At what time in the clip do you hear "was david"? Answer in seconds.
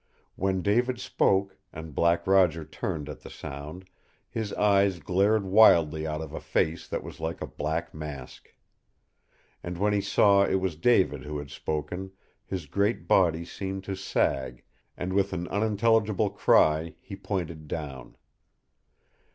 10.55-11.23